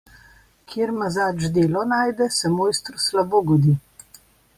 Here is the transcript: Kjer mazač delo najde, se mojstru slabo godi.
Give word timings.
Kjer 0.71 0.91
mazač 1.01 1.45
delo 1.57 1.83
najde, 1.91 2.29
se 2.39 2.51
mojstru 2.55 3.05
slabo 3.05 3.43
godi. 3.53 3.75